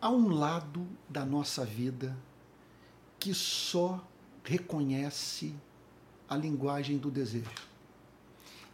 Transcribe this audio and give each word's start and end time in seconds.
há 0.00 0.10
um 0.10 0.28
lado 0.28 0.86
da 1.08 1.24
nossa 1.24 1.64
vida 1.64 2.16
que 3.18 3.32
só 3.34 4.06
reconhece 4.44 5.54
a 6.28 6.36
linguagem 6.36 6.98
do 6.98 7.10
desejo. 7.10 7.50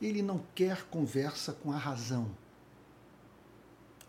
Ele 0.00 0.20
não 0.20 0.42
quer 0.54 0.84
conversa 0.84 1.52
com 1.52 1.72
a 1.72 1.76
razão, 1.76 2.30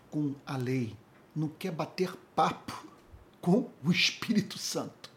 com 0.09 0.35
a 0.45 0.57
lei, 0.57 0.95
não 1.35 1.47
quer 1.47 1.71
bater 1.71 2.15
papo 2.35 2.87
com 3.39 3.69
o 3.83 3.91
Espírito 3.91 4.57
Santo, 4.57 5.11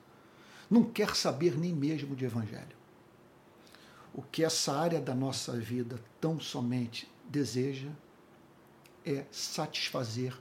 não 0.71 0.85
quer 0.85 1.15
saber 1.15 1.57
nem 1.57 1.73
mesmo 1.73 2.15
de 2.15 2.25
evangelho. 2.25 2.77
O 4.13 4.23
que 4.23 4.43
essa 4.45 4.75
área 4.75 5.01
da 5.01 5.15
nossa 5.15 5.53
vida 5.59 6.01
tão 6.21 6.41
somente 6.41 7.11
deseja 7.29 7.91
é 9.05 9.25
satisfazer 9.31 10.37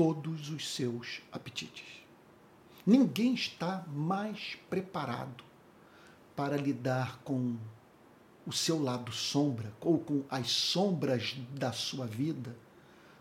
todos 0.00 0.48
os 0.48 0.66
seus 0.74 1.20
apetites. 1.30 1.84
Ninguém 2.86 3.34
está 3.34 3.84
mais 3.86 4.56
preparado 4.70 5.44
para 6.34 6.56
lidar 6.56 7.18
com 7.22 7.58
o 8.46 8.50
seu 8.50 8.82
lado 8.82 9.12
sombra 9.12 9.70
ou 9.78 9.98
com 9.98 10.24
as 10.30 10.50
sombras 10.50 11.36
da 11.50 11.70
sua 11.72 12.06
vida 12.06 12.56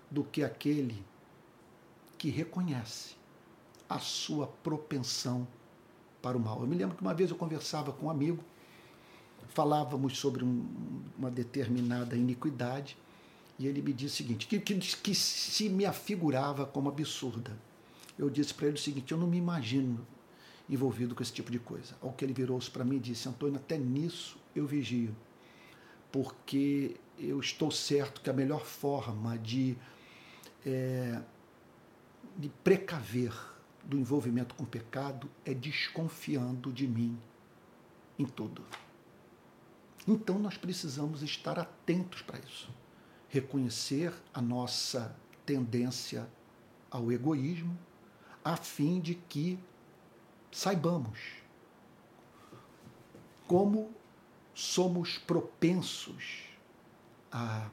do 0.10 0.24
que 0.24 0.42
aquele 0.42 1.04
que 2.18 2.30
reconhece 2.30 3.18
a 3.90 4.00
sua 4.00 4.48
propensão 4.48 5.46
para 6.22 6.38
o 6.38 6.40
mal. 6.40 6.62
Eu 6.62 6.68
me 6.68 6.78
lembro 6.78 6.96
que 6.96 7.02
uma 7.02 7.14
vez 7.14 7.30
eu 7.30 7.36
conversava 7.36 7.92
com 7.92 8.06
um 8.06 8.10
amigo, 8.10 8.42
falávamos 9.50 10.18
sobre 10.18 10.46
um, 10.46 10.66
uma 11.18 11.30
determinada 11.30 12.16
iniquidade 12.16 12.96
e 13.60 13.68
ele 13.68 13.82
me 13.82 13.92
disse 13.92 14.14
o 14.14 14.18
seguinte, 14.18 14.48
que, 14.48 14.58
que, 14.58 14.74
que 14.74 15.14
se 15.14 15.68
me 15.68 15.86
afigurava 15.86 16.66
como 16.66 16.88
absurda. 16.88 17.52
Eu 18.18 18.30
disse 18.30 18.54
para 18.54 18.68
ele 18.68 18.78
o 18.78 18.80
seguinte, 18.80 19.12
eu 19.12 19.18
não 19.18 19.28
me 19.28 19.38
imagino 19.38 20.08
envolvido 20.70 21.14
com 21.14 21.22
esse 21.22 21.34
tipo 21.34 21.52
de 21.52 21.60
coisa. 21.60 21.94
Ao 22.02 22.14
que 22.14 22.24
ele 22.24 22.32
virou-se 22.32 22.72
para 22.72 22.86
mim 22.86 22.96
e 22.96 23.00
disse, 23.00 23.28
Antônio, 23.28 23.58
até 23.58 23.78
nisso 23.78 24.38
eu 24.56 24.66
vigio, 24.66 25.14
porque 26.10 26.96
eu 27.18 27.38
estou 27.42 27.70
certo 27.70 28.22
que 28.22 28.30
a 28.30 28.34
melhor 28.34 28.66
forma 28.66 29.38
de, 29.38 29.76
é, 30.66 31.22
de 32.38 32.48
precaver 32.64 33.34
do 33.84 33.98
envolvimento 33.98 34.56
com 34.56 34.64
o 34.64 34.68
pecado 34.68 35.30
é 35.44 35.54
desconfiando 35.54 36.72
de 36.72 36.88
mim 36.88 37.20
em 38.18 38.26
tudo. 38.26 38.64
Então 40.08 40.40
nós 40.40 40.56
precisamos 40.56 41.22
estar 41.24 41.60
atentos 41.60 42.22
para 42.22 42.40
isso 42.40 42.70
reconhecer 43.30 44.14
a 44.34 44.42
nossa 44.42 45.16
tendência 45.46 46.28
ao 46.90 47.12
egoísmo, 47.12 47.78
a 48.44 48.56
fim 48.56 49.00
de 49.00 49.16
que 49.16 49.60
saibamos 50.52 51.20
como 53.48 53.92
somos 54.54 55.18
propensos 55.18 56.44
a, 57.32 57.70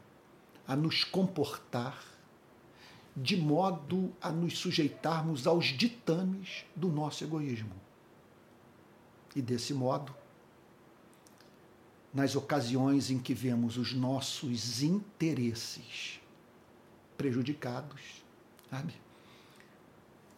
a 0.67 0.77
nos 0.77 1.05
comportar 1.05 2.03
de 3.17 3.37
modo 3.37 4.13
a 4.21 4.31
nos 4.31 4.59
sujeitarmos 4.59 5.47
aos 5.47 5.67
ditames 5.67 6.67
do 6.75 6.89
nosso 6.89 7.25
egoísmo. 7.25 7.73
E 9.35 9.41
desse 9.41 9.73
modo, 9.73 10.15
nas 12.17 12.35
ocasiões 12.35 13.11
em 13.11 13.19
que 13.19 13.35
vemos 13.35 13.77
os 13.77 13.93
nossos 13.93 14.83
interesses 14.83 16.19
prejudicados, 17.15 18.01
sabe? 18.71 18.95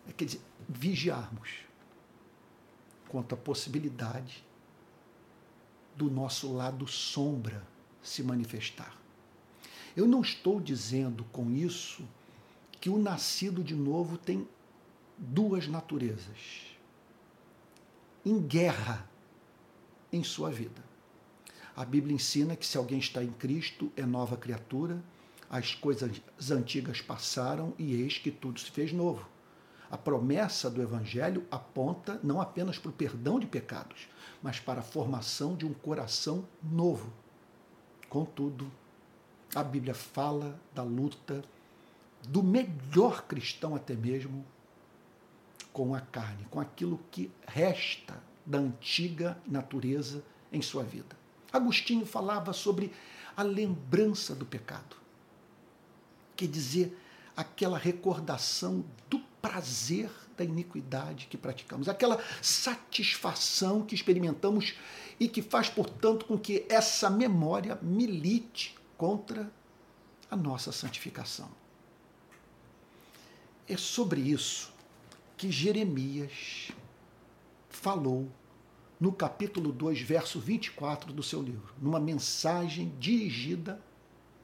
É, 0.08 0.12
quer 0.12 0.24
dizer, 0.24 0.40
vigiarmos 0.68 1.50
quanto 3.08 3.36
à 3.36 3.38
possibilidade 3.38 4.44
do 5.94 6.10
nosso 6.10 6.52
lado 6.52 6.84
sombra 6.88 7.64
se 8.02 8.24
manifestar. 8.24 8.98
Eu 9.96 10.08
não 10.08 10.20
estou 10.20 10.60
dizendo 10.60 11.22
com 11.26 11.48
isso 11.48 12.02
que 12.80 12.90
o 12.90 12.98
nascido 12.98 13.62
de 13.62 13.76
novo 13.76 14.18
tem 14.18 14.48
duas 15.16 15.68
naturezas 15.68 16.76
em 18.26 18.40
guerra 18.40 19.08
em 20.12 20.24
sua 20.24 20.50
vida. 20.50 20.87
A 21.78 21.84
Bíblia 21.84 22.16
ensina 22.16 22.56
que 22.56 22.66
se 22.66 22.76
alguém 22.76 22.98
está 22.98 23.22
em 23.22 23.30
Cristo, 23.30 23.92
é 23.96 24.04
nova 24.04 24.36
criatura, 24.36 25.00
as 25.48 25.76
coisas 25.76 26.20
antigas 26.50 27.00
passaram 27.00 27.72
e 27.78 27.94
eis 28.02 28.18
que 28.18 28.32
tudo 28.32 28.58
se 28.58 28.68
fez 28.68 28.92
novo. 28.92 29.28
A 29.88 29.96
promessa 29.96 30.68
do 30.68 30.82
Evangelho 30.82 31.46
aponta 31.48 32.18
não 32.20 32.40
apenas 32.40 32.80
para 32.80 32.88
o 32.88 32.92
perdão 32.92 33.38
de 33.38 33.46
pecados, 33.46 34.08
mas 34.42 34.58
para 34.58 34.80
a 34.80 34.82
formação 34.82 35.54
de 35.54 35.64
um 35.64 35.72
coração 35.72 36.44
novo. 36.60 37.12
Contudo, 38.08 38.68
a 39.54 39.62
Bíblia 39.62 39.94
fala 39.94 40.60
da 40.74 40.82
luta 40.82 41.44
do 42.26 42.42
melhor 42.42 43.22
cristão, 43.22 43.76
até 43.76 43.94
mesmo 43.94 44.44
com 45.72 45.94
a 45.94 46.00
carne, 46.00 46.44
com 46.50 46.58
aquilo 46.58 46.98
que 47.12 47.30
resta 47.46 48.20
da 48.44 48.58
antiga 48.58 49.40
natureza 49.46 50.24
em 50.52 50.60
sua 50.60 50.82
vida. 50.82 51.17
Agostinho 51.52 52.04
falava 52.04 52.52
sobre 52.52 52.92
a 53.36 53.42
lembrança 53.42 54.34
do 54.34 54.44
pecado. 54.44 54.96
Quer 56.36 56.48
dizer, 56.48 56.98
aquela 57.36 57.78
recordação 57.78 58.84
do 59.08 59.20
prazer 59.40 60.10
da 60.36 60.44
iniquidade 60.44 61.26
que 61.26 61.36
praticamos, 61.36 61.88
aquela 61.88 62.22
satisfação 62.40 63.82
que 63.82 63.94
experimentamos 63.94 64.74
e 65.18 65.28
que 65.28 65.42
faz, 65.42 65.68
portanto, 65.68 66.24
com 66.24 66.38
que 66.38 66.64
essa 66.68 67.10
memória 67.10 67.78
milite 67.82 68.76
contra 68.96 69.50
a 70.30 70.36
nossa 70.36 70.70
santificação. 70.70 71.48
É 73.66 73.76
sobre 73.76 74.20
isso 74.20 74.72
que 75.36 75.50
Jeremias 75.50 76.72
falou 77.68 78.28
no 79.00 79.12
capítulo 79.12 79.70
2, 79.70 80.00
verso 80.00 80.40
24 80.40 81.12
do 81.12 81.22
seu 81.22 81.40
livro, 81.40 81.72
numa 81.80 82.00
mensagem 82.00 82.92
dirigida 82.98 83.80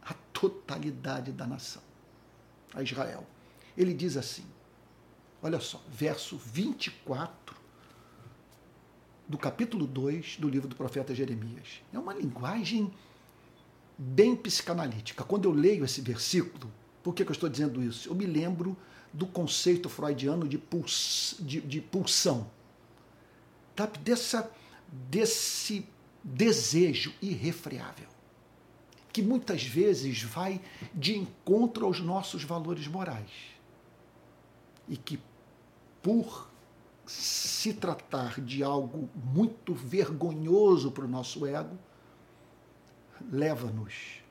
à 0.03 0.15
totalidade 0.33 1.33
da 1.33 1.47
nação, 1.47 1.83
a 2.73 2.83
Israel. 2.83 3.27
Ele 3.77 3.93
diz 3.93 4.17
assim: 4.17 4.45
olha 5.43 5.59
só, 5.59 5.83
verso 5.89 6.37
24 6.37 7.57
do 9.27 9.39
capítulo 9.39 9.87
2 9.87 10.37
do 10.37 10.49
livro 10.49 10.69
do 10.69 10.77
profeta 10.77 11.15
Jeremias. 11.15 11.83
É 11.93 11.99
uma 11.99 12.15
linguagem 12.15 12.93
bem 13.97 14.37
psicanalítica. 14.37 15.25
Quando 15.25 15.47
eu 15.47 15.53
leio 15.53 15.85
esse 15.85 16.01
versículo, 16.01 16.71
por 17.03 17.15
que, 17.15 17.25
que 17.25 17.31
eu 17.31 17.35
estou 17.35 17.49
dizendo 17.49 17.83
isso? 17.83 18.09
Eu 18.09 18.15
me 18.15 18.27
lembro 18.27 18.77
do 19.13 19.27
conceito 19.27 19.89
freudiano 19.89 20.47
de, 20.47 20.59
puls, 20.59 21.37
de, 21.41 21.61
de 21.61 21.81
pulsão 21.81 22.51
sabe, 23.77 23.99
dessa, 23.99 24.51
desse 24.89 25.87
desejo 26.23 27.13
irrefreável, 27.21 28.09
que 29.13 29.23
muitas 29.23 29.65
vezes 29.65 30.23
vai 30.23 30.61
de 30.95 31.17
encontro 31.17 31.87
aos 31.87 32.01
nossos 32.01 32.45
valores 32.45 32.87
morais. 32.87 33.31
E 34.89 34.97
que, 34.97 35.21
por 36.03 36.49
se 37.07 37.75
tratar 37.75 38.41
de 38.41 38.63
algo 38.63 39.09
muito 39.15 39.75
vergonhoso 39.75 40.91
para 40.91 41.05
o 41.05 41.09
nosso 41.09 41.47
ego, 41.47 41.79
leva-nos 43.31 44.23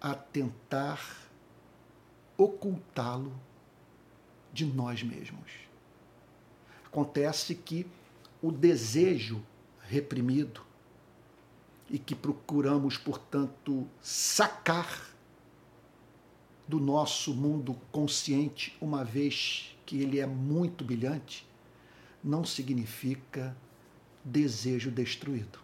a 0.00 0.14
tentar 0.14 1.00
ocultá-lo 2.36 3.32
de 4.52 4.64
nós 4.66 5.02
mesmos. 5.02 5.50
Acontece 6.84 7.54
que 7.54 7.86
o 8.42 8.50
desejo 8.50 9.40
reprimido 9.88 10.60
e 11.88 11.98
que 11.98 12.14
procuramos, 12.14 12.96
portanto, 12.96 13.86
sacar 14.00 15.08
do 16.66 16.80
nosso 16.80 17.32
mundo 17.34 17.76
consciente, 17.92 18.76
uma 18.80 19.04
vez 19.04 19.76
que 19.86 20.00
ele 20.00 20.18
é 20.18 20.26
muito 20.26 20.82
brilhante, 20.84 21.46
não 22.24 22.44
significa 22.44 23.56
desejo 24.24 24.90
destruído. 24.90 25.58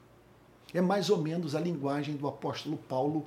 É 0.73 0.81
mais 0.81 1.09
ou 1.09 1.19
menos 1.19 1.55
a 1.55 1.61
linguagem 1.61 2.17
do 2.17 2.29
apóstolo 2.29 2.77
Paulo 2.77 3.27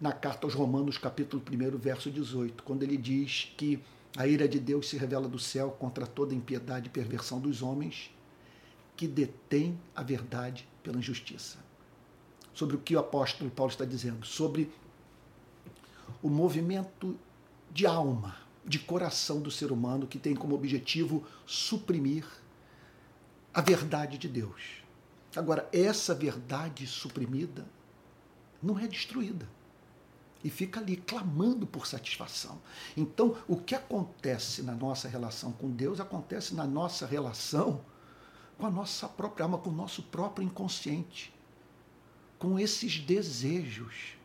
na 0.00 0.12
carta 0.12 0.46
aos 0.46 0.54
Romanos, 0.54 0.96
capítulo 0.96 1.42
1, 1.50 1.78
verso 1.78 2.10
18, 2.10 2.62
quando 2.62 2.82
ele 2.82 2.96
diz 2.96 3.52
que 3.56 3.82
a 4.16 4.26
ira 4.26 4.46
de 4.46 4.60
Deus 4.60 4.88
se 4.88 4.96
revela 4.96 5.28
do 5.28 5.38
céu 5.38 5.70
contra 5.70 6.06
toda 6.06 6.34
impiedade 6.34 6.86
e 6.86 6.90
perversão 6.90 7.40
dos 7.40 7.60
homens 7.60 8.10
que 8.96 9.06
detém 9.06 9.78
a 9.94 10.02
verdade 10.02 10.66
pela 10.82 10.98
injustiça. 10.98 11.58
Sobre 12.54 12.76
o 12.76 12.78
que 12.78 12.96
o 12.96 12.98
apóstolo 12.98 13.50
Paulo 13.50 13.70
está 13.70 13.84
dizendo? 13.84 14.24
Sobre 14.24 14.72
o 16.22 16.30
movimento 16.30 17.16
de 17.70 17.86
alma, 17.86 18.36
de 18.64 18.78
coração 18.78 19.40
do 19.40 19.50
ser 19.50 19.70
humano 19.70 20.06
que 20.06 20.18
tem 20.18 20.34
como 20.34 20.54
objetivo 20.54 21.24
suprimir 21.44 22.24
a 23.52 23.60
verdade 23.60 24.16
de 24.16 24.28
Deus. 24.28 24.82
Agora, 25.34 25.68
essa 25.72 26.14
verdade 26.14 26.86
suprimida 26.86 27.66
não 28.62 28.78
é 28.78 28.88
destruída 28.88 29.46
e 30.42 30.48
fica 30.48 30.80
ali 30.80 30.96
clamando 30.96 31.66
por 31.66 31.86
satisfação. 31.86 32.58
Então, 32.96 33.36
o 33.46 33.56
que 33.56 33.74
acontece 33.74 34.62
na 34.62 34.72
nossa 34.72 35.08
relação 35.08 35.52
com 35.52 35.70
Deus 35.70 36.00
acontece 36.00 36.54
na 36.54 36.64
nossa 36.64 37.06
relação 37.06 37.84
com 38.58 38.66
a 38.66 38.70
nossa 38.70 39.08
própria 39.08 39.44
alma, 39.44 39.58
com 39.58 39.70
o 39.70 39.74
nosso 39.74 40.02
próprio 40.02 40.44
inconsciente, 40.44 41.32
com 42.38 42.58
esses 42.58 42.98
desejos 42.98 44.16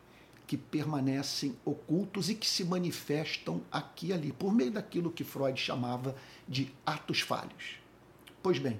que 0.46 0.56
permanecem 0.56 1.56
ocultos 1.64 2.28
e 2.28 2.34
que 2.34 2.46
se 2.46 2.64
manifestam 2.64 3.62
aqui 3.70 4.08
e 4.08 4.12
ali, 4.12 4.32
por 4.32 4.52
meio 4.52 4.70
daquilo 4.70 5.10
que 5.10 5.24
Freud 5.24 5.58
chamava 5.58 6.14
de 6.46 6.72
atos 6.84 7.20
falhos. 7.20 7.76
Pois 8.42 8.58
bem, 8.58 8.78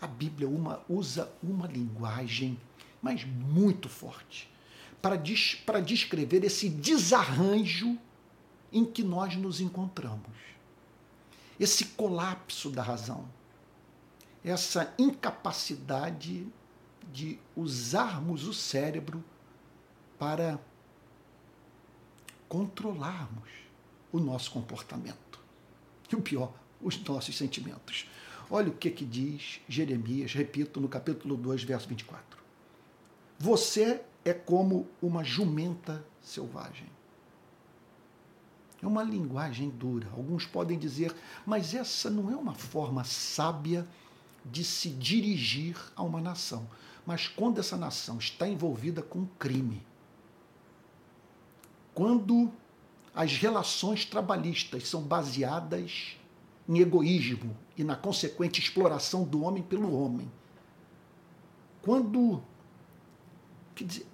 a 0.00 0.06
Bíblia 0.06 0.48
uma, 0.48 0.82
usa 0.88 1.30
uma 1.42 1.66
linguagem, 1.66 2.58
mas 3.02 3.24
muito 3.24 3.88
forte, 3.88 4.50
para, 5.02 5.16
des, 5.16 5.54
para 5.54 5.80
descrever 5.80 6.44
esse 6.44 6.68
desarranjo 6.68 7.98
em 8.72 8.84
que 8.84 9.02
nós 9.02 9.36
nos 9.36 9.60
encontramos. 9.60 10.36
Esse 11.58 11.84
colapso 11.86 12.70
da 12.70 12.82
razão, 12.82 13.28
essa 14.44 14.94
incapacidade 14.98 16.46
de 17.12 17.38
usarmos 17.56 18.46
o 18.46 18.54
cérebro 18.54 19.24
para 20.18 20.58
controlarmos 22.48 23.48
o 24.12 24.18
nosso 24.18 24.50
comportamento. 24.50 25.40
E 26.10 26.16
o 26.16 26.22
pior, 26.22 26.52
os 26.80 26.98
nossos 27.04 27.36
sentimentos. 27.36 28.08
Olha 28.50 28.68
o 28.68 28.74
que, 28.74 28.90
que 28.90 29.04
diz 29.04 29.60
Jeremias, 29.68 30.32
repito, 30.32 30.80
no 30.80 30.88
capítulo 30.88 31.36
2, 31.36 31.64
verso 31.64 31.88
24. 31.88 32.38
Você 33.38 34.02
é 34.24 34.32
como 34.32 34.88
uma 35.02 35.22
jumenta 35.22 36.04
selvagem. 36.22 36.88
É 38.82 38.86
uma 38.86 39.02
linguagem 39.02 39.68
dura. 39.68 40.08
Alguns 40.16 40.46
podem 40.46 40.78
dizer, 40.78 41.14
mas 41.44 41.74
essa 41.74 42.08
não 42.08 42.30
é 42.30 42.36
uma 42.36 42.54
forma 42.54 43.04
sábia 43.04 43.86
se 44.64 44.90
dirigir 44.90 45.76
a 45.94 46.02
uma 46.02 46.20
nação. 46.20 46.68
Mas 47.06 47.26
quando 47.26 47.58
essa 47.58 47.76
nação 47.76 48.18
está 48.18 48.46
envolvida 48.46 49.02
com 49.02 49.26
crime, 49.38 49.86
quando 51.94 52.50
as 53.14 53.32
relações 53.32 54.04
trabalhistas 54.04 54.88
são 54.88 55.02
baseadas 55.02 56.16
em 56.68 56.78
egoísmo 56.78 57.56
e 57.76 57.82
na 57.82 57.96
consequente 57.96 58.60
exploração 58.60 59.24
do 59.24 59.42
homem 59.42 59.62
pelo 59.62 59.92
homem, 59.92 60.30
quando 61.82 62.42
dizer, 63.74 64.06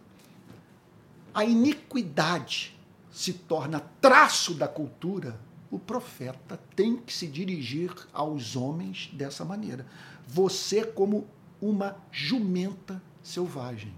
a 1.35 1.45
iniquidade 1.45 2.79
se 3.11 3.33
torna 3.33 3.81
traço 4.01 4.55
da 4.55 4.69
cultura, 4.69 5.39
o 5.75 5.79
profeta 5.79 6.59
tem 6.77 6.97
que 6.97 7.13
se 7.13 7.27
dirigir 7.27 7.93
aos 8.13 8.55
homens 8.55 9.11
dessa 9.13 9.45
maneira 9.45 9.87
você 10.27 10.85
como 10.85 11.27
uma 11.61 11.97
jumenta 12.11 13.03
selvagem. 13.23 13.95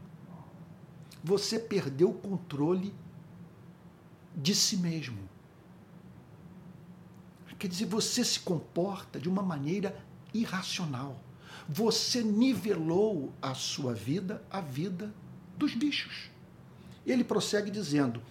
Você 1.23 1.59
perdeu 1.59 2.11
o 2.11 2.15
controle 2.15 2.95
de 4.35 4.55
si 4.55 4.77
mesmo. 4.77 5.19
Quer 7.59 7.69
dizer, 7.69 7.87
você 7.87 8.23
se 8.23 8.41
comporta 8.41 9.19
de 9.19 9.29
uma 9.29 9.43
maneira 9.43 9.99
irracional. 10.35 11.19
Você 11.69 12.23
nivelou 12.23 13.33
a 13.41 13.55
sua 13.55 13.95
vida 13.95 14.45
à 14.51 14.61
vida 14.61 15.13
dos 15.57 15.75
bichos. 15.75 16.31
Ele 17.05 17.25
prossegue 17.25 17.71
dizendo: 17.71 18.23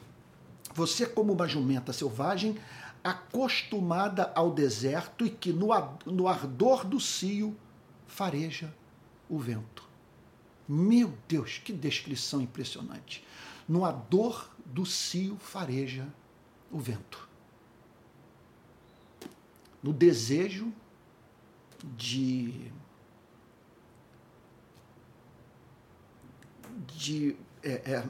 Você, 0.75 1.07
como 1.07 1.33
uma 1.33 1.47
jumenta 1.47 1.91
selvagem, 1.91 2.55
acostumada 3.05 4.31
ao 4.33 4.51
deserto 4.51 5.27
e 5.27 5.29
que 5.29 5.53
no, 5.53 5.67
no 6.07 6.27
ardor 6.27 6.83
do 6.83 6.99
cio 6.99 7.55
fareja 8.07 8.73
o 9.29 9.37
vento. 9.37 9.87
Meu 10.67 11.15
Deus, 11.27 11.61
que 11.63 11.71
descrição 11.71 12.41
impressionante. 12.41 13.23
No 13.69 13.79
dor 14.09 14.49
do 14.65 14.87
cio 14.87 15.37
fareja 15.37 16.07
o 16.71 16.79
vento. 16.79 17.29
No 19.83 19.93
desejo 19.93 20.73
de 21.95 22.71
de, 26.87 27.37
é, 27.61 27.93
é, 27.93 28.09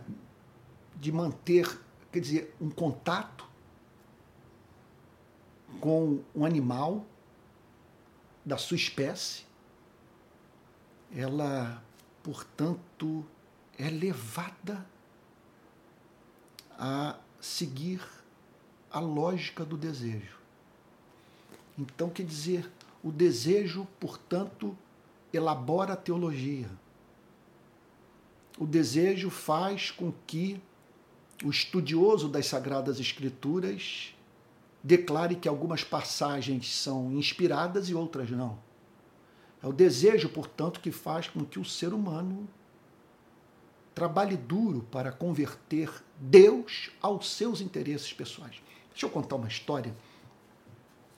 de 0.95 1.11
manter, 1.11 1.81
quer 2.13 2.19
dizer, 2.19 2.55
um 2.61 2.69
contato 2.69 3.44
com 5.79 6.19
um 6.35 6.45
animal 6.45 7.05
da 8.45 8.57
sua 8.57 8.77
espécie, 8.77 9.43
ela, 11.15 11.81
portanto, 12.21 13.25
é 13.77 13.89
levada 13.89 14.85
a 16.77 17.17
seguir 17.39 18.01
a 18.91 18.99
lógica 18.99 19.63
do 19.65 19.77
desejo. 19.77 20.37
Então, 21.77 22.09
quer 22.09 22.25
dizer, 22.25 22.69
o 23.03 23.11
desejo, 23.11 23.87
portanto, 23.99 24.75
elabora 25.33 25.93
a 25.93 25.97
teologia. 25.97 26.69
O 28.57 28.65
desejo 28.65 29.29
faz 29.29 29.91
com 29.91 30.13
que 30.25 30.61
o 31.43 31.49
estudioso 31.49 32.29
das 32.29 32.47
Sagradas 32.47 32.99
Escrituras 32.99 34.14
declare 34.85 35.35
que 35.35 35.47
algumas 35.47 35.83
passagens 35.83 36.71
são 36.75 37.11
inspiradas 37.11 37.89
e 37.89 37.95
outras 37.95 38.29
não. 38.29 38.59
É 39.61 39.67
o 39.67 39.73
desejo, 39.73 40.29
portanto, 40.29 40.79
que 40.79 40.91
faz 40.91 41.27
com 41.27 41.43
que 41.43 41.57
o 41.57 41.65
ser 41.65 41.91
humano 41.91 42.47
trabalhe 43.95 44.37
duro 44.37 44.85
para 44.91 45.11
converter 45.11 45.89
Deus 46.19 46.91
aos 47.01 47.31
seus 47.31 47.61
interesses 47.61 48.13
pessoais. 48.13 48.61
Deixa 48.91 49.07
eu 49.07 49.09
contar 49.09 49.37
uma 49.37 49.47
história 49.47 49.95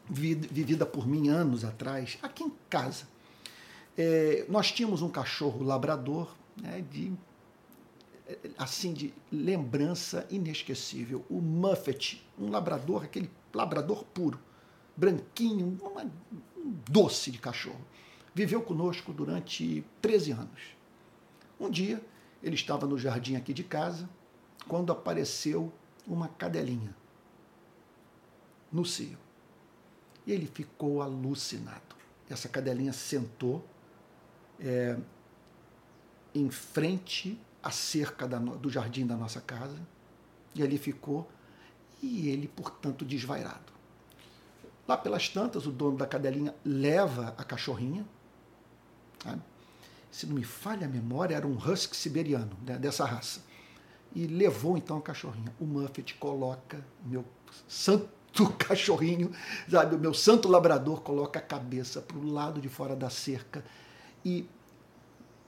vivida 0.09 0.85
por 0.85 1.05
mim 1.05 1.27
anos 1.27 1.65
atrás, 1.65 2.17
aqui 2.21 2.45
em 2.45 2.53
casa. 2.69 3.05
É, 3.97 4.45
nós 4.47 4.71
tínhamos 4.71 5.01
um 5.01 5.09
cachorro 5.09 5.61
labrador 5.61 6.33
né, 6.55 6.85
de 6.89 7.11
assim 8.57 8.93
de 8.93 9.13
lembrança 9.31 10.27
inesquecível, 10.29 11.25
o 11.29 11.41
Muffet, 11.41 12.21
um 12.37 12.49
labrador, 12.49 13.03
aquele 13.03 13.29
labrador 13.53 14.03
puro, 14.05 14.39
branquinho, 14.95 15.77
uma, 15.81 16.03
um 16.57 16.75
doce 16.89 17.31
de 17.31 17.37
cachorro 17.37 17.85
viveu 18.37 18.61
conosco 18.61 19.11
durante 19.11 19.83
13 19.99 20.31
anos. 20.31 20.61
Um 21.59 21.71
dia, 21.71 21.99
ele 22.43 22.53
estava 22.53 22.85
no 22.85 22.95
jardim 22.95 23.35
aqui 23.35 23.51
de 23.51 23.63
casa, 23.63 24.07
quando 24.67 24.91
apareceu 24.91 25.73
uma 26.05 26.27
cadelinha 26.27 26.95
no 28.71 28.85
cio. 28.85 29.17
E 30.23 30.31
ele 30.31 30.45
ficou 30.45 31.01
alucinado. 31.01 31.95
Essa 32.29 32.47
cadelinha 32.47 32.93
sentou 32.93 33.65
é, 34.59 34.99
em 36.35 36.51
frente 36.51 37.39
à 37.67 37.71
cerca 37.71 38.27
da, 38.27 38.37
do 38.37 38.69
jardim 38.69 39.05
da 39.05 39.15
nossa 39.15 39.41
casa, 39.41 39.77
e 40.55 40.63
ali 40.63 40.77
ficou, 40.77 41.29
e 42.01 42.29
ele, 42.29 42.47
portanto, 42.47 43.03
desvairado. 43.03 43.73
Lá 44.87 44.95
pelas 44.95 45.27
tantas, 45.29 45.65
o 45.65 45.71
dono 45.71 45.97
da 45.97 46.07
cadelinha 46.07 46.55
leva 46.63 47.33
a 47.37 47.43
cachorrinha 47.43 48.05
Sabe? 49.23 49.41
Se 50.11 50.25
não 50.25 50.35
me 50.35 50.43
falha 50.43 50.87
a 50.87 50.89
memória, 50.89 51.35
era 51.35 51.45
um 51.45 51.57
husky 51.57 51.95
siberiano, 51.95 52.55
né, 52.65 52.77
dessa 52.77 53.05
raça. 53.05 53.41
E 54.15 54.25
levou 54.25 54.77
então 54.77 54.97
a 54.97 55.01
cachorrinha. 55.01 55.53
O 55.59 55.65
Muffet 55.65 56.15
coloca, 56.15 56.83
meu 57.05 57.25
santo 57.67 58.09
cachorrinho, 58.57 59.31
sabe, 59.69 59.95
o 59.95 59.99
meu 59.99 60.13
santo 60.13 60.47
labrador 60.47 61.01
coloca 61.01 61.39
a 61.39 61.41
cabeça 61.41 62.01
para 62.01 62.17
o 62.17 62.31
lado 62.31 62.61
de 62.61 62.69
fora 62.69 62.95
da 62.95 63.09
cerca 63.09 63.63
e 64.23 64.47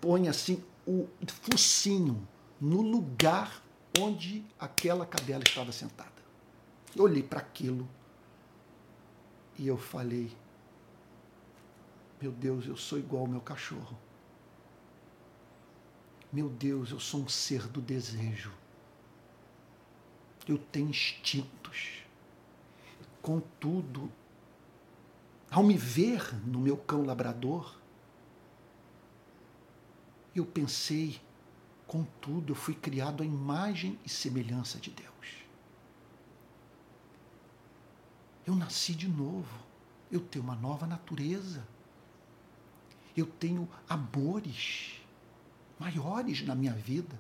põe 0.02 0.28
assim 0.28 0.64
o 0.90 1.08
focinho 1.28 2.28
no 2.60 2.82
lugar 2.82 3.64
onde 4.00 4.44
aquela 4.60 5.06
cadela 5.06 5.44
estava 5.44 5.72
sentada. 5.72 6.10
Eu 6.96 7.04
olhei 7.04 7.22
para 7.22 7.40
aquilo 7.40 7.88
e 9.56 9.68
eu 9.68 9.78
falei: 9.78 10.36
meu 12.20 12.32
Deus, 12.32 12.66
eu 12.66 12.76
sou 12.76 12.98
igual 12.98 13.22
ao 13.22 13.28
meu 13.28 13.40
cachorro. 13.40 13.96
Meu 16.34 16.50
Deus, 16.50 16.92
eu 16.92 17.00
sou 17.00 17.22
um 17.22 17.30
ser 17.30 17.68
do 17.68 17.82
desejo. 17.82 18.52
Eu 20.48 20.58
tenho 20.58 20.90
instintos. 20.90 22.04
Contudo, 23.22 24.12
ao 25.50 25.64
me 25.64 25.78
ver 25.78 26.34
no 26.46 26.60
meu 26.60 26.78
cão 26.78 27.06
labrador, 27.06 27.79
eu 30.36 30.46
pensei, 30.46 31.20
contudo, 31.88 32.52
eu 32.52 32.56
fui 32.56 32.74
criado 32.74 33.24
à 33.24 33.26
imagem 33.26 33.98
e 34.06 34.10
semelhança 34.10 34.78
de 34.78 34.92
Deus. 34.92 35.10
Eu 38.46 38.56
nasci 38.56 38.94
de 38.94 39.08
novo, 39.08 39.48
eu 40.12 40.20
tenho 40.20 40.44
uma 40.44 40.56
nova 40.56 40.88
natureza, 40.88 41.66
eu 43.16 43.26
tenho 43.26 43.70
amores 43.88 45.02
maiores 45.80 46.42
na 46.46 46.56
minha 46.56 46.74
vida 46.74 47.18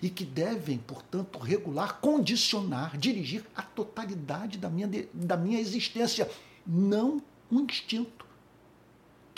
e 0.00 0.08
que 0.08 0.24
devem, 0.24 0.78
portanto, 0.78 1.38
regular, 1.38 2.00
condicionar, 2.00 2.96
dirigir 2.96 3.44
a 3.54 3.62
totalidade 3.62 4.58
da 4.58 4.68
minha, 4.68 4.88
da 5.12 5.36
minha 5.36 5.60
existência, 5.60 6.30
não 6.66 7.22
um 7.50 7.60
instinto 7.60 8.31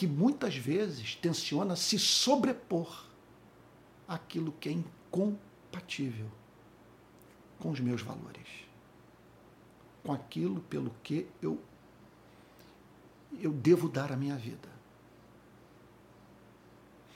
que 0.04 0.06
muitas 0.06 0.54
vezes 0.54 1.14
tensiona 1.14 1.74
se 1.76 1.98
sobrepor 1.98 3.06
àquilo 4.06 4.52
que 4.60 4.68
é 4.68 4.72
incompatível 4.72 6.30
com 7.58 7.70
os 7.70 7.80
meus 7.80 8.02
valores, 8.02 8.46
com 10.02 10.12
aquilo 10.12 10.60
pelo 10.60 10.94
que 11.02 11.26
eu 11.40 11.58
eu 13.40 13.50
devo 13.50 13.88
dar 13.88 14.12
a 14.12 14.16
minha 14.16 14.36
vida. 14.36 14.68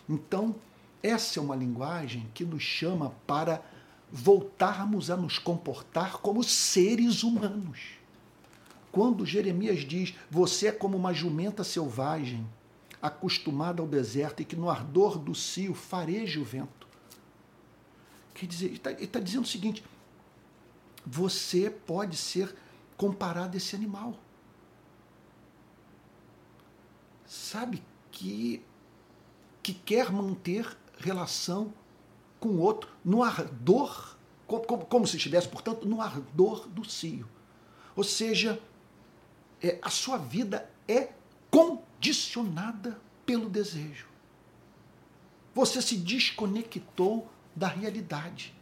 Então, 0.09 0.57
essa 1.03 1.39
é 1.39 1.43
uma 1.43 1.55
linguagem 1.55 2.27
que 2.33 2.45
nos 2.45 2.63
chama 2.63 3.11
para 3.27 3.63
voltarmos 4.11 5.11
a 5.11 5.17
nos 5.17 5.39
comportar 5.39 6.17
como 6.17 6.43
seres 6.43 7.23
humanos. 7.23 7.99
Quando 8.91 9.27
Jeremias 9.27 9.81
diz: 9.81 10.15
Você 10.31 10.69
é 10.69 10.73
como 10.73 10.97
uma 10.97 11.13
jumenta 11.13 11.63
selvagem, 11.63 12.49
acostumada 13.01 13.81
ao 13.81 13.89
deserto 13.89 14.41
e 14.41 14.45
que 14.45 14.57
no 14.57 14.69
ardor 14.69 15.19
do 15.19 15.35
cio 15.35 15.75
fareja 15.75 16.41
o 16.41 16.45
vento. 16.45 16.87
Quer 18.35 18.47
dizer, 18.47 18.67
ele 18.67 18.77
está 18.77 18.93
tá 18.93 19.21
dizendo 19.21 19.45
o 19.45 19.49
seguinte: 19.49 19.85
você 21.05 21.71
pode 21.71 22.17
ser 22.17 22.55
comparado 22.97 23.55
a 23.55 23.57
esse 23.57 23.75
animal. 23.75 24.19
Sabe 27.27 27.83
que 28.11 28.63
que 29.69 29.75
quer 29.75 30.11
manter 30.11 30.67
relação 30.97 31.75
com 32.41 32.49
o 32.49 32.61
outro 32.61 32.91
no 33.05 33.23
ardor, 33.23 34.17
como, 34.47 34.65
como, 34.65 34.87
como 34.87 35.07
se 35.07 35.19
estivesse, 35.19 35.47
portanto, 35.47 35.87
no 35.87 36.01
ardor 36.01 36.67
do 36.69 36.89
cio. 36.89 37.29
Ou 37.95 38.03
seja, 38.03 38.59
é, 39.63 39.79
a 39.83 39.91
sua 39.91 40.17
vida 40.17 40.71
é 40.87 41.13
condicionada 41.99 43.01
pelo 43.27 43.49
desejo. 43.51 44.07
Você 45.55 45.83
se 45.83 45.97
desconectou 45.97 47.29
da 47.55 47.67
realidade. 47.67 48.55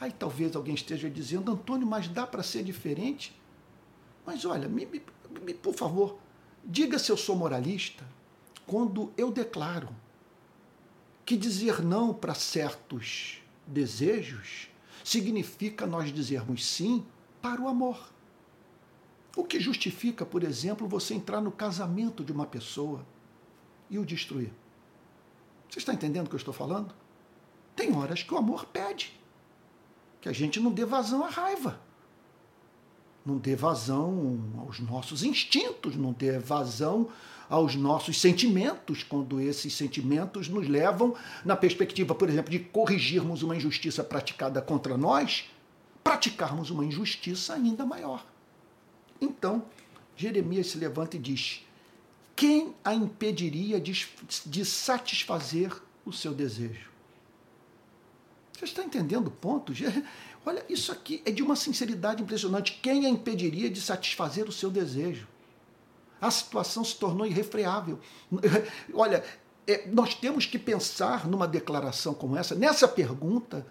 Aí 0.00 0.10
talvez 0.10 0.54
alguém 0.54 0.74
esteja 0.74 1.08
dizendo, 1.08 1.52
Antônio, 1.52 1.86
mas 1.86 2.08
dá 2.08 2.26
para 2.26 2.42
ser 2.42 2.64
diferente? 2.64 3.34
Mas 4.26 4.44
olha, 4.44 4.68
me, 4.68 4.84
me, 4.84 5.02
me, 5.42 5.54
por 5.54 5.74
favor, 5.74 6.18
diga 6.64 6.98
se 6.98 7.10
eu 7.10 7.16
sou 7.16 7.36
moralista 7.36 8.04
quando 8.66 9.12
eu 9.16 9.30
declaro 9.30 9.88
que 11.24 11.36
dizer 11.36 11.80
não 11.80 12.12
para 12.12 12.34
certos 12.34 13.40
desejos 13.66 14.68
significa 15.04 15.86
nós 15.86 16.12
dizermos 16.12 16.66
sim 16.66 17.06
para 17.40 17.60
o 17.60 17.68
amor. 17.68 18.12
O 19.36 19.44
que 19.44 19.60
justifica, 19.60 20.24
por 20.24 20.42
exemplo, 20.42 20.88
você 20.88 21.12
entrar 21.12 21.42
no 21.42 21.52
casamento 21.52 22.24
de 22.24 22.32
uma 22.32 22.46
pessoa 22.46 23.04
e 23.90 23.98
o 23.98 24.04
destruir. 24.04 24.50
Você 25.68 25.78
está 25.78 25.92
entendendo 25.92 26.26
o 26.26 26.30
que 26.30 26.34
eu 26.34 26.38
estou 26.38 26.54
falando? 26.54 26.94
Tem 27.76 27.94
horas 27.94 28.22
que 28.22 28.32
o 28.32 28.38
amor 28.38 28.64
pede 28.64 29.12
que 30.22 30.28
a 30.30 30.32
gente 30.32 30.58
não 30.58 30.72
dê 30.72 30.86
vazão 30.86 31.22
à 31.22 31.28
raiva, 31.28 31.78
não 33.24 33.36
dê 33.36 33.54
vazão 33.54 34.40
aos 34.58 34.80
nossos 34.80 35.22
instintos, 35.22 35.94
não 35.94 36.12
dê 36.12 36.38
vazão 36.38 37.10
aos 37.48 37.74
nossos 37.74 38.18
sentimentos, 38.18 39.02
quando 39.02 39.38
esses 39.38 39.74
sentimentos 39.74 40.48
nos 40.48 40.66
levam, 40.66 41.14
na 41.44 41.54
perspectiva, 41.54 42.14
por 42.14 42.28
exemplo, 42.28 42.50
de 42.50 42.58
corrigirmos 42.58 43.42
uma 43.42 43.54
injustiça 43.54 44.02
praticada 44.02 44.62
contra 44.62 44.96
nós, 44.96 45.44
praticarmos 46.02 46.70
uma 46.70 46.84
injustiça 46.84 47.54
ainda 47.54 47.84
maior. 47.84 48.24
Então, 49.20 49.64
Jeremias 50.16 50.68
se 50.68 50.78
levanta 50.78 51.16
e 51.16 51.18
diz: 51.20 51.64
Quem 52.34 52.74
a 52.84 52.94
impediria 52.94 53.80
de, 53.80 54.08
de 54.46 54.64
satisfazer 54.64 55.72
o 56.04 56.12
seu 56.12 56.32
desejo? 56.32 56.90
Você 58.52 58.64
está 58.64 58.82
entendendo 58.82 59.28
o 59.28 59.30
ponto? 59.30 59.72
Olha, 60.44 60.64
isso 60.68 60.90
aqui 60.90 61.20
é 61.26 61.30
de 61.30 61.42
uma 61.42 61.56
sinceridade 61.56 62.22
impressionante. 62.22 62.78
Quem 62.82 63.04
a 63.04 63.08
impediria 63.08 63.68
de 63.68 63.80
satisfazer 63.80 64.48
o 64.48 64.52
seu 64.52 64.70
desejo? 64.70 65.26
A 66.20 66.30
situação 66.30 66.82
se 66.82 66.96
tornou 66.96 67.26
irrefreável. 67.26 68.00
Olha, 68.94 69.22
é, 69.66 69.86
nós 69.88 70.14
temos 70.14 70.46
que 70.46 70.58
pensar 70.58 71.26
numa 71.26 71.46
declaração 71.46 72.14
como 72.14 72.36
essa, 72.36 72.54
nessa 72.54 72.88
pergunta, 72.88 73.66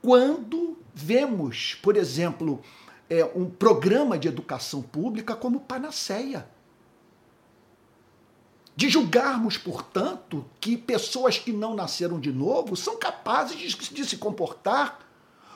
quando 0.00 0.78
vemos, 0.94 1.74
por 1.82 1.96
exemplo, 1.96 2.62
é, 3.08 3.24
um 3.34 3.48
programa 3.48 4.18
de 4.18 4.28
educação 4.28 4.82
pública 4.82 5.36
como 5.36 5.60
panaceia. 5.60 6.48
De 8.76 8.88
julgarmos, 8.88 9.56
portanto, 9.56 10.44
que 10.60 10.76
pessoas 10.76 11.38
que 11.38 11.52
não 11.52 11.74
nasceram 11.74 12.18
de 12.18 12.32
novo 12.32 12.74
são 12.76 12.96
capazes 12.96 13.56
de, 13.56 13.94
de 13.94 14.04
se 14.04 14.16
comportar 14.16 14.98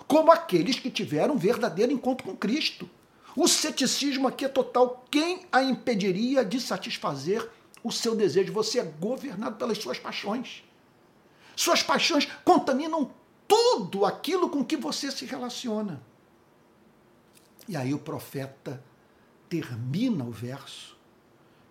como 0.06 0.30
aqueles 0.30 0.78
que 0.78 0.90
tiveram 0.90 1.34
um 1.34 1.38
verdadeiro 1.38 1.92
encontro 1.92 2.26
com 2.26 2.36
Cristo. 2.36 2.88
O 3.36 3.46
ceticismo 3.46 4.26
aqui 4.26 4.44
é 4.44 4.48
total. 4.48 5.04
Quem 5.10 5.46
a 5.52 5.62
impediria 5.62 6.44
de 6.44 6.60
satisfazer 6.60 7.48
o 7.82 7.92
seu 7.92 8.14
desejo? 8.14 8.52
Você 8.52 8.78
é 8.78 8.84
governado 8.84 9.56
pelas 9.56 9.78
suas 9.78 9.98
paixões. 9.98 10.64
Suas 11.54 11.82
paixões 11.82 12.28
contaminam 12.44 13.10
tudo 13.46 14.04
aquilo 14.04 14.48
com 14.48 14.64
que 14.64 14.76
você 14.76 15.10
se 15.10 15.24
relaciona. 15.24 16.00
E 17.68 17.76
aí 17.76 17.92
o 17.92 17.98
profeta 17.98 18.82
termina 19.48 20.24
o 20.24 20.30
verso, 20.30 20.96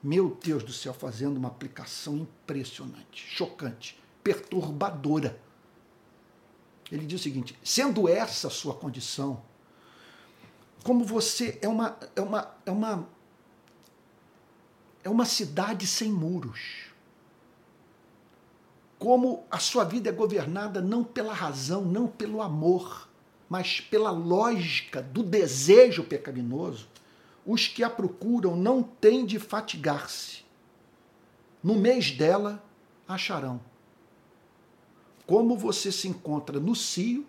meu 0.01 0.37
Deus 0.41 0.63
do 0.63 0.71
céu, 0.71 0.93
fazendo 0.93 1.37
uma 1.37 1.47
aplicação 1.47 2.15
impressionante, 2.17 3.25
chocante, 3.27 3.99
perturbadora. 4.23 5.41
Ele 6.91 7.05
diz 7.05 7.19
o 7.19 7.23
seguinte: 7.23 7.57
sendo 7.63 8.07
essa 8.07 8.47
a 8.47 8.51
sua 8.51 8.75
condição, 8.75 9.41
como 10.83 11.03
você 11.03 11.57
é 11.61 11.67
uma 11.67 11.97
é 12.15 12.21
uma 12.21 12.55
é 12.65 12.71
uma 12.71 13.09
é 15.03 15.09
uma 15.09 15.25
cidade 15.25 15.87
sem 15.87 16.11
muros. 16.11 16.87
Como 18.99 19.45
a 19.49 19.59
sua 19.59 19.83
vida 19.83 20.09
é 20.09 20.11
governada 20.11 20.81
não 20.81 21.03
pela 21.03 21.33
razão, 21.33 21.85
não 21.85 22.07
pelo 22.07 22.41
amor, 22.41 23.06
mas 23.49 23.79
pela 23.79 24.11
lógica 24.11 25.01
do 25.01 25.23
desejo 25.23 26.03
pecaminoso, 26.03 26.87
os 27.45 27.67
que 27.67 27.83
a 27.83 27.89
procuram 27.89 28.55
não 28.55 28.83
têm 28.83 29.25
de 29.25 29.39
fatigar-se. 29.39 30.43
No 31.63 31.75
mês 31.75 32.11
dela 32.11 32.63
acharão. 33.07 33.61
Como 35.25 35.57
você 35.57 35.91
se 35.91 36.07
encontra 36.07 36.59
no 36.59 36.75
cio, 36.75 37.25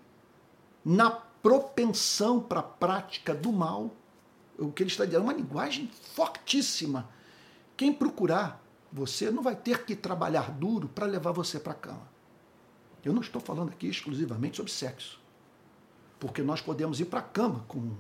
na 0.85 1.11
propensão 1.11 2.41
para 2.41 2.61
a 2.61 2.65
prática 2.65 3.35
do 3.35 3.53
mal, 3.53 3.91
o 4.59 4.73
que 4.73 4.83
ele 4.83 4.91
está 4.91 5.05
dizendo 5.05 5.23
é 5.23 5.25
uma 5.25 5.33
linguagem 5.33 5.89
fortíssima. 6.15 7.09
Quem 7.77 7.93
procurar 7.93 8.63
você 8.93 9.31
não 9.31 9.43
vai 9.43 9.55
ter 9.55 9.85
que 9.85 9.95
trabalhar 9.95 10.51
duro 10.51 10.89
para 10.89 11.07
levar 11.07 11.33
você 11.33 11.61
para 11.61 11.73
a 11.73 11.77
cama. 11.77 12.09
Eu 13.05 13.13
não 13.13 13.21
estou 13.21 13.41
falando 13.41 13.71
aqui 13.71 13.87
exclusivamente 13.87 14.57
sobre 14.57 14.73
sexo, 14.73 15.21
porque 16.19 16.43
nós 16.43 16.61
podemos 16.61 17.01
ir 17.01 17.07
para 17.07 17.21
a 17.21 17.23
cama 17.23 17.65
com 17.69 17.93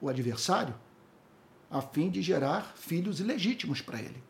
o 0.00 0.08
adversário 0.08 0.74
a 1.70 1.80
fim 1.80 2.10
de 2.10 2.20
gerar 2.20 2.74
filhos 2.76 3.18
ilegítimos 3.18 3.80
para 3.80 3.98
ele. 3.98 4.22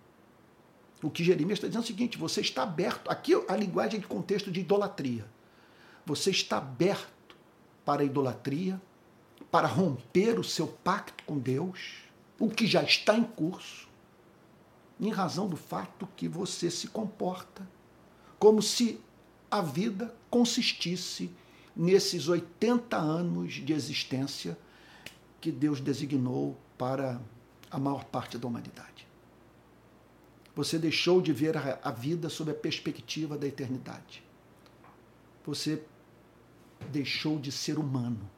O 1.03 1.11
que 1.11 1.25
Jeremias 1.25 1.59
está 1.59 1.67
dizendo 1.67 1.83
é 1.83 1.85
o 1.85 1.87
seguinte: 1.87 2.17
você 2.17 2.41
está 2.41 2.63
aberto. 2.63 3.11
Aqui 3.11 3.33
a 3.49 3.57
linguagem 3.57 3.99
é 3.99 4.01
de 4.01 4.07
contexto 4.07 4.53
de 4.53 4.61
idolatria. 4.61 5.27
Você 6.07 6.31
está 6.31 6.59
aberto 6.59 7.37
para 7.85 8.03
a 8.03 8.05
idolatria, 8.05 8.81
para 9.51 9.67
romper 9.67 10.39
o 10.39 10.45
seu 10.45 10.69
pacto 10.69 11.25
com 11.25 11.39
Deus, 11.39 12.05
o 12.39 12.49
que 12.49 12.67
já 12.67 12.83
está 12.83 13.17
em 13.17 13.25
curso, 13.25 13.89
em 15.01 15.11
razão 15.11 15.49
do 15.49 15.57
fato 15.57 16.09
que 16.17 16.29
você 16.29 16.71
se 16.71 16.87
comporta 16.89 17.67
como 18.39 18.61
se 18.61 19.01
a 19.51 19.61
vida 19.61 20.13
consistisse 20.29 21.31
nesses 21.75 22.29
80 22.29 22.97
anos 22.97 23.55
de 23.55 23.73
existência 23.73 24.57
que 25.41 25.51
Deus 25.51 25.81
designou 25.81 26.57
para 26.77 27.21
a 27.71 27.79
maior 27.79 28.05
parte 28.05 28.37
da 28.39 28.47
humanidade. 28.47 29.07
Você 30.55 30.79
deixou 30.79 31.23
de 31.23 31.33
ver 31.33 31.57
a 31.57 31.91
vida 31.91 32.29
sob 32.29 32.51
a 32.51 32.55
perspectiva 32.55 33.39
da 33.39 33.47
eternidade. 33.47 34.23
Você 35.45 35.83
deixou 36.91 37.39
de 37.39 37.51
ser 37.51 37.79
humano, 37.79 38.31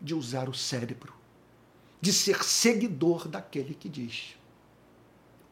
de 0.00 0.14
usar 0.14 0.48
o 0.48 0.54
cérebro, 0.54 1.14
de 2.00 2.12
ser 2.12 2.42
seguidor 2.42 3.28
daquele 3.28 3.74
que 3.74 3.88
diz: 3.88 4.36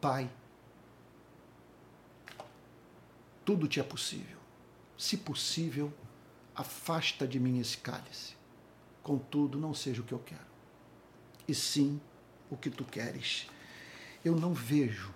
Pai, 0.01 0.29
tudo 3.45 3.67
te 3.67 3.79
é 3.79 3.83
possível. 3.83 4.37
Se 4.97 5.15
possível, 5.15 5.93
afasta 6.59 7.25
de 7.25 7.39
mim 7.39 7.57
esse 7.59 7.77
cálice. 7.77 8.33
Contudo, 9.01 9.57
não 9.57 9.73
seja 9.73 10.01
o 10.01 10.03
que 10.03 10.13
eu 10.13 10.19
quero, 10.19 10.45
e 11.47 11.55
sim 11.55 12.01
o 12.51 12.57
que 12.57 12.69
tu 12.69 12.83
queres. 12.83 13.47
Eu 14.25 14.35
não 14.35 14.53
vejo 14.53 15.13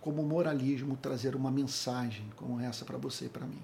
como 0.00 0.22
moralismo 0.22 0.96
trazer 0.96 1.34
uma 1.34 1.50
mensagem 1.50 2.30
como 2.36 2.60
essa 2.60 2.84
para 2.84 2.96
você 2.96 3.26
e 3.26 3.28
para 3.28 3.44
mim. 3.44 3.60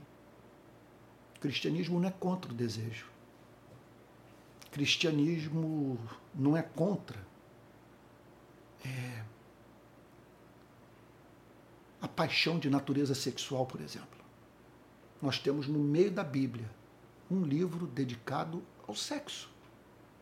O 1.36 1.40
cristianismo 1.40 2.00
não 2.00 2.08
é 2.08 2.12
contra 2.12 2.50
o 2.50 2.54
desejo. 2.54 3.06
O 4.66 4.70
cristianismo 4.70 5.96
não 6.34 6.56
é 6.56 6.62
contra 6.62 7.24
é, 8.84 9.22
a 12.02 12.08
paixão 12.08 12.58
de 12.58 12.68
natureza 12.68 13.14
sexual, 13.14 13.66
por 13.66 13.80
exemplo. 13.80 14.23
Nós 15.24 15.38
temos 15.38 15.66
no 15.66 15.78
meio 15.78 16.10
da 16.10 16.22
Bíblia 16.22 16.70
um 17.30 17.44
livro 17.44 17.86
dedicado 17.86 18.62
ao 18.86 18.94
sexo. 18.94 19.48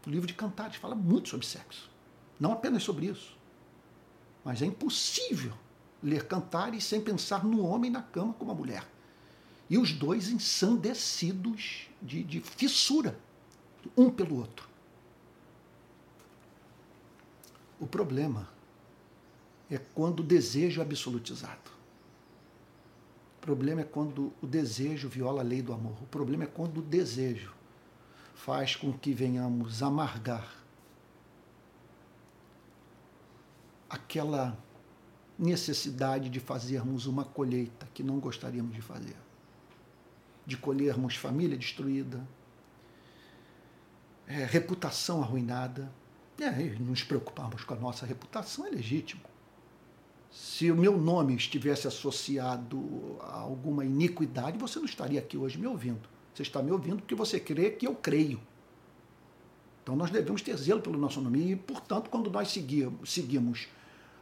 O 0.06 0.09
livro 0.09 0.28
de 0.28 0.35
Cantares 0.35 0.76
fala 0.76 0.94
muito 0.94 1.28
sobre 1.28 1.44
sexo. 1.44 1.90
Não 2.38 2.52
apenas 2.52 2.85
sobre 2.85 3.06
isso. 3.06 3.37
Mas 4.44 4.62
é 4.62 4.64
impossível 4.66 5.54
ler 6.00 6.28
Cantares 6.28 6.85
sem 6.85 7.00
pensar 7.00 7.44
no 7.44 7.66
homem 7.66 7.90
na 7.90 8.00
cama 8.00 8.32
como 8.35 8.52
a 8.52 8.54
mulher. 8.54 8.88
E 9.68 9.76
os 9.76 9.92
dois 9.92 10.28
ensandecidos 10.28 11.88
de, 12.00 12.23
de 12.23 12.40
fissura, 12.40 13.18
um 13.97 14.09
pelo 14.09 14.37
outro. 14.38 14.68
O 17.80 17.88
problema 17.88 18.49
é 19.68 19.78
quando 19.78 20.21
o 20.21 20.25
desejo 20.25 20.80
é 20.80 20.85
absolutizado. 20.85 21.82
O 23.42 23.44
problema 23.44 23.80
é 23.80 23.84
quando 23.84 24.32
o 24.40 24.46
desejo 24.46 25.08
viola 25.08 25.40
a 25.40 25.44
lei 25.44 25.61
do 25.61 25.72
amor. 25.72 26.00
O 26.00 26.06
problema 26.06 26.44
é 26.44 26.46
quando 26.46 26.78
o 26.78 26.82
desejo 26.82 27.52
faz 28.37 28.76
com 28.76 28.92
que 28.92 29.12
venhamos 29.12 29.82
amargar 29.82 30.62
aquela 33.90 34.56
necessidade 35.37 36.28
de 36.28 36.38
fazermos 36.38 37.06
uma 37.06 37.25
colheita 37.25 37.88
que 37.92 38.04
não 38.04 38.20
gostaríamos 38.20 38.76
de 38.76 38.80
fazer. 38.80 39.16
De 40.46 40.56
colhermos 40.56 41.16
família 41.16 41.58
destruída, 41.58 42.25
é, 44.25 44.44
reputação 44.44 45.20
arruinada. 45.20 45.90
É, 46.38 46.50
nos 46.78 47.02
preocuparmos 47.02 47.64
com 47.64 47.75
a 47.75 47.76
nossa 47.76 48.06
reputação 48.06 48.64
é 48.66 48.70
legítimo. 48.70 49.32
Se 50.33 50.71
o 50.71 50.77
meu 50.77 50.97
nome 50.97 51.37
estivesse 51.37 51.87
associado 51.87 53.19
a 53.21 53.39
alguma 53.39 53.85
iniquidade, 53.85 54.57
você 54.57 54.79
não 54.79 54.87
estaria 54.87 55.21
aqui 55.21 55.37
hoje 55.37 55.59
me 55.59 55.67
ouvindo. 55.67 56.09
Você 56.33 56.41
está 56.41 56.62
me 56.62 56.73
ouvindo 56.73 56.97
porque 56.97 57.15
você 57.15 57.39
crê 57.39 57.71
que 57.71 57.87
eu 57.87 57.95
creio. 57.95 58.41
Então 59.83 59.95
nós 59.95 60.11
devemos 60.11 60.41
ter 60.41 60.57
zelo 60.57 60.81
pelo 60.81 60.99
nosso 60.99 61.21
nome 61.21 61.53
e, 61.53 61.57
portanto, 61.57 62.09
quando 62.09 62.31
nós 62.31 62.49
seguimos, 62.49 63.12
seguimos 63.12 63.69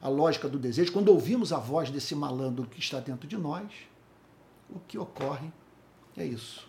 a 0.02 0.08
lógica 0.08 0.48
do 0.48 0.58
desejo, 0.58 0.92
quando 0.92 1.10
ouvimos 1.10 1.52
a 1.52 1.58
voz 1.58 1.90
desse 1.90 2.14
malandro 2.16 2.66
que 2.66 2.80
está 2.80 2.98
dentro 2.98 3.28
de 3.28 3.36
nós, 3.36 3.70
o 4.68 4.80
que 4.80 4.98
ocorre 4.98 5.52
é 6.16 6.24
isso. 6.24 6.68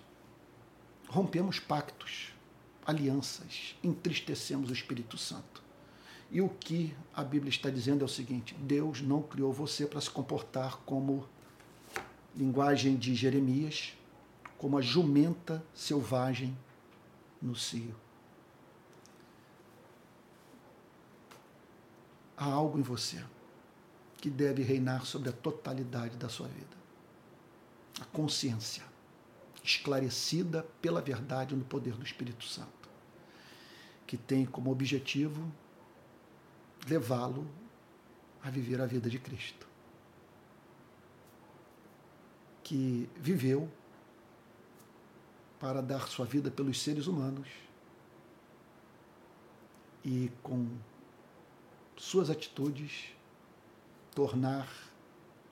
Rompemos 1.07 1.59
pactos, 1.59 2.31
alianças, 2.85 3.75
entristecemos 3.83 4.69
o 4.69 4.73
Espírito 4.73 5.17
Santo. 5.17 5.63
E 6.31 6.41
o 6.41 6.49
que 6.49 6.95
a 7.13 7.23
Bíblia 7.23 7.49
está 7.49 7.69
dizendo 7.69 8.01
é 8.01 8.05
o 8.05 8.09
seguinte: 8.09 8.55
Deus 8.55 9.01
não 9.01 9.21
criou 9.21 9.51
você 9.51 9.85
para 9.85 10.01
se 10.01 10.09
comportar 10.09 10.77
como 10.85 11.27
linguagem 12.35 12.95
de 12.95 13.13
Jeremias, 13.13 13.93
como 14.57 14.77
a 14.77 14.81
jumenta 14.81 15.63
selvagem 15.73 16.57
no 17.41 17.55
cio. 17.55 17.95
há 22.41 22.45
algo 22.45 22.79
em 22.79 22.81
você 22.81 23.23
que 24.17 24.27
deve 24.27 24.63
reinar 24.63 25.05
sobre 25.05 25.29
a 25.29 25.31
totalidade 25.31 26.17
da 26.17 26.27
sua 26.27 26.47
vida. 26.47 26.81
A 27.99 28.05
consciência, 28.05 28.83
esclarecida 29.63 30.65
pela 30.81 31.01
verdade 31.01 31.55
no 31.55 31.63
poder 31.63 31.93
do 31.93 32.03
Espírito 32.03 32.43
Santo, 32.45 32.89
que 34.07 34.17
tem 34.17 34.43
como 34.43 34.71
objetivo 34.71 35.51
levá-lo 36.87 37.47
a 38.43 38.49
viver 38.49 38.81
a 38.81 38.85
vida 38.85 39.09
de 39.09 39.19
Cristo. 39.19 39.67
Que 42.63 43.09
viveu 43.17 43.69
para 45.59 45.81
dar 45.81 46.07
sua 46.07 46.25
vida 46.25 46.49
pelos 46.49 46.81
seres 46.81 47.05
humanos 47.07 47.47
e 50.03 50.31
com 50.41 50.67
suas 51.95 52.29
atitudes 52.29 53.13
tornar 54.15 54.67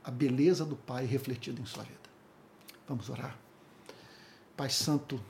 a 0.03 0.09
beleza 0.09 0.65
do 0.65 0.75
Pai 0.75 1.05
refletida 1.05 1.61
em 1.61 1.65
sua 1.65 1.83
vida. 1.83 1.99
Vamos 2.87 3.09
orar. 3.09 3.37
Pai 4.57 4.69
Santo, 4.69 5.21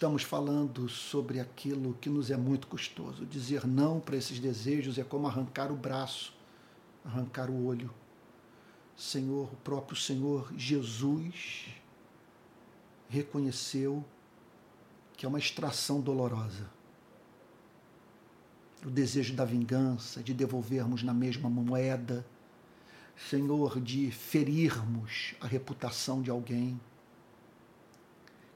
estamos 0.00 0.22
falando 0.22 0.88
sobre 0.88 1.40
aquilo 1.40 1.92
que 2.00 2.08
nos 2.08 2.30
é 2.30 2.36
muito 2.36 2.66
custoso. 2.66 3.26
Dizer 3.26 3.66
não 3.66 4.00
para 4.00 4.16
esses 4.16 4.40
desejos 4.40 4.96
é 4.96 5.04
como 5.04 5.26
arrancar 5.26 5.70
o 5.70 5.76
braço, 5.76 6.32
arrancar 7.04 7.50
o 7.50 7.66
olho. 7.66 7.90
Senhor, 8.96 9.52
o 9.52 9.56
próprio 9.56 9.94
Senhor 9.94 10.50
Jesus 10.56 11.66
reconheceu 13.10 14.02
que 15.18 15.26
é 15.26 15.28
uma 15.28 15.38
extração 15.38 16.00
dolorosa 16.00 16.66
o 18.82 18.88
desejo 18.88 19.34
da 19.34 19.44
vingança, 19.44 20.22
de 20.22 20.32
devolvermos 20.32 21.02
na 21.02 21.12
mesma 21.12 21.50
moeda, 21.50 22.24
Senhor, 23.28 23.78
de 23.78 24.10
ferirmos 24.10 25.34
a 25.42 25.46
reputação 25.46 26.22
de 26.22 26.30
alguém, 26.30 26.80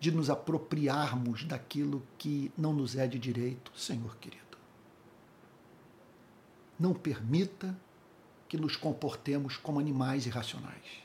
de 0.05 0.11
nos 0.11 0.29
apropriarmos 0.29 1.45
daquilo 1.45 2.07
que 2.19 2.53
não 2.59 2.75
nos 2.75 2.95
é 2.95 3.07
de 3.07 3.19
direito, 3.19 3.73
Senhor 3.75 4.15
querido. 4.19 4.59
Não 6.79 6.93
permita 6.93 7.75
que 8.47 8.59
nos 8.59 8.77
comportemos 8.77 9.57
como 9.57 9.81
animais 9.81 10.27
irracionais, 10.27 11.03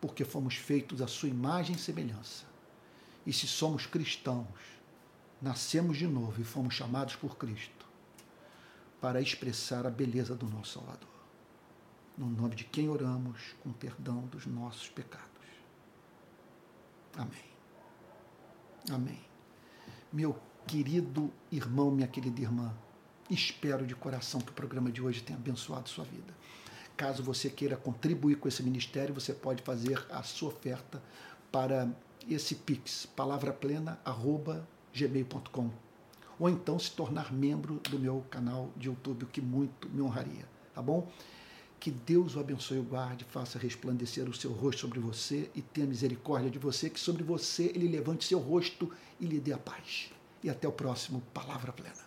porque 0.00 0.24
fomos 0.24 0.54
feitos 0.54 1.02
à 1.02 1.06
sua 1.06 1.28
imagem 1.28 1.76
e 1.76 1.78
semelhança. 1.78 2.46
E 3.26 3.32
se 3.32 3.46
somos 3.46 3.84
cristãos, 3.84 4.46
nascemos 5.42 5.98
de 5.98 6.06
novo 6.06 6.40
e 6.40 6.44
fomos 6.44 6.72
chamados 6.72 7.14
por 7.14 7.36
Cristo 7.36 7.84
para 9.02 9.20
expressar 9.20 9.86
a 9.86 9.90
beleza 9.90 10.34
do 10.34 10.48
nosso 10.48 10.78
Salvador. 10.78 11.10
No 12.16 12.26
nome 12.26 12.54
de 12.54 12.64
quem 12.64 12.88
oramos, 12.88 13.54
com 13.62 13.70
perdão 13.70 14.22
dos 14.28 14.46
nossos 14.46 14.88
pecados. 14.88 15.35
Amém. 17.16 17.56
Amém. 18.90 19.20
Meu 20.12 20.38
querido 20.66 21.32
irmão, 21.50 21.90
minha 21.90 22.06
querida 22.06 22.40
irmã, 22.40 22.74
espero 23.30 23.86
de 23.86 23.94
coração 23.94 24.40
que 24.40 24.50
o 24.50 24.54
programa 24.54 24.90
de 24.90 25.02
hoje 25.02 25.22
tenha 25.22 25.38
abençoado 25.38 25.88
sua 25.88 26.04
vida. 26.04 26.34
Caso 26.96 27.22
você 27.22 27.50
queira 27.50 27.76
contribuir 27.76 28.36
com 28.36 28.48
esse 28.48 28.62
ministério, 28.62 29.14
você 29.14 29.32
pode 29.32 29.62
fazer 29.62 30.04
a 30.10 30.22
sua 30.22 30.48
oferta 30.48 31.02
para 31.52 31.88
esse 32.28 32.54
Pix, 32.54 33.06
palavraplena, 33.06 34.00
arroba 34.04 34.66
gmail.com. 34.94 35.70
Ou 36.38 36.48
então 36.48 36.78
se 36.78 36.90
tornar 36.90 37.32
membro 37.32 37.80
do 37.90 37.98
meu 37.98 38.24
canal 38.30 38.70
de 38.76 38.88
YouTube, 38.88 39.24
o 39.24 39.26
que 39.26 39.40
muito 39.40 39.88
me 39.88 40.02
honraria, 40.02 40.46
tá 40.74 40.82
bom? 40.82 41.10
Que 41.78 41.90
Deus 41.90 42.34
o 42.34 42.40
abençoe 42.40 42.78
e 42.78 42.80
o 42.80 42.84
guarde, 42.84 43.24
faça 43.24 43.58
resplandecer 43.58 44.28
o 44.28 44.34
seu 44.34 44.52
rosto 44.52 44.80
sobre 44.80 44.98
você 44.98 45.50
e 45.54 45.62
tenha 45.62 45.86
misericórdia 45.86 46.50
de 46.50 46.58
você, 46.58 46.90
que 46.90 46.98
sobre 46.98 47.22
você 47.22 47.70
ele 47.74 47.88
levante 47.88 48.24
seu 48.24 48.38
rosto 48.38 48.90
e 49.20 49.26
lhe 49.26 49.38
dê 49.38 49.52
a 49.52 49.58
paz. 49.58 50.10
E 50.42 50.50
até 50.50 50.66
o 50.66 50.72
próximo 50.72 51.22
Palavra 51.32 51.72
Plena. 51.72 52.05